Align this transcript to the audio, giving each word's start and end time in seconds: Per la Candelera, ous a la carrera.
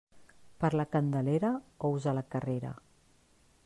Per 0.63 0.71
la 0.79 0.85
Candelera, 0.95 1.53
ous 1.91 2.11
a 2.13 2.17
la 2.21 2.27
carrera. 2.33 2.77